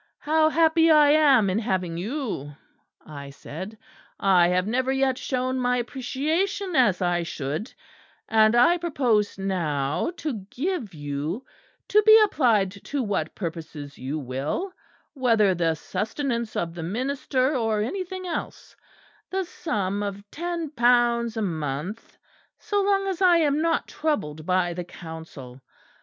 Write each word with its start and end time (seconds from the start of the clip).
How 0.21 0.49
happy 0.49 0.89
I 0.89 1.11
am 1.11 1.47
in 1.47 1.59
having 1.59 1.95
you!' 1.95 2.55
I 3.05 3.29
said, 3.29 3.77
'I 4.19 4.47
have 4.47 4.65
never 4.65 4.91
yet 4.91 5.15
shown 5.19 5.59
my 5.59 5.77
appreciation 5.77 6.75
as 6.75 7.03
I 7.03 7.21
should: 7.21 7.71
and 8.27 8.55
I 8.55 8.79
propose 8.79 9.37
now 9.37 10.09
to 10.17 10.43
give 10.49 10.95
you, 10.95 11.45
to 11.89 12.01
be 12.01 12.19
applied 12.25 12.71
to 12.85 13.03
what 13.03 13.35
purposes 13.35 13.99
you 13.99 14.17
will, 14.17 14.73
whether 15.13 15.53
the 15.53 15.75
sustenance 15.75 16.55
of 16.55 16.73
the 16.73 16.81
minister 16.81 17.55
or 17.55 17.81
anything 17.83 18.25
else, 18.25 18.75
the 19.29 19.43
sum 19.43 20.01
of 20.01 20.23
ten 20.31 20.71
pounds 20.71 21.37
a 21.37 21.43
month; 21.43 22.17
so 22.57 22.81
long 22.81 23.05
as 23.05 23.21
I 23.21 23.37
am 23.37 23.61
not 23.61 23.85
troubled 23.87 24.47
by 24.47 24.73
the 24.73 24.83
Council. 24.83 25.61